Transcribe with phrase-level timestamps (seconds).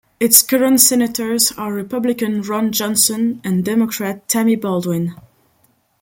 [0.19, 5.13] Its current senators are Republican Ron Johnson and Democrat Tammy Baldwin.